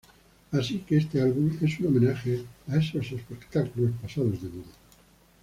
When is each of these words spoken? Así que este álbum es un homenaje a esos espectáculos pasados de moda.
Así 0.51 0.79
que 0.79 0.97
este 0.97 1.21
álbum 1.21 1.55
es 1.61 1.79
un 1.79 1.85
homenaje 1.95 2.43
a 2.69 2.77
esos 2.77 3.11
espectáculos 3.11 3.91
pasados 4.01 4.41
de 4.41 4.49
moda. 4.49 4.73